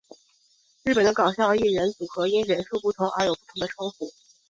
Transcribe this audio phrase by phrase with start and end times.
[0.83, 4.11] 日本的搞笑艺人组合因人数不同而有不同的称呼。